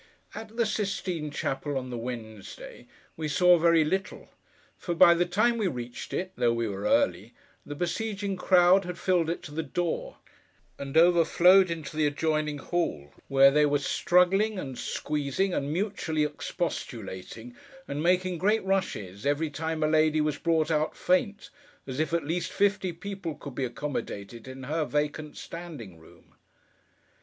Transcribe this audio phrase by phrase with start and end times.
[0.33, 4.29] At the Sistine chapel, on the Wednesday, we saw very little,
[4.75, 7.35] for by the time we reached it (though we were early)
[7.67, 10.17] the besieging crowd had filled it to the door,
[10.79, 17.55] and overflowed into the adjoining hall, where they were struggling, and squeezing, and mutually expostulating,
[17.87, 21.51] and making great rushes every time a lady was brought out faint,
[21.85, 26.33] as if at least fifty people could be accommodated in her vacant standing room.